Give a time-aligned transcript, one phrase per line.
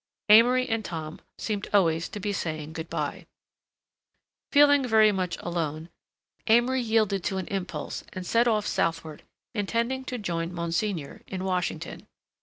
[0.29, 3.27] Amory and Tom seemed always to be saying good by.
[4.51, 5.89] Feeling very much alone,
[6.47, 9.21] Amory yielded to an impulse and set off southward,
[9.53, 12.07] intending to join Monsignor in Washington.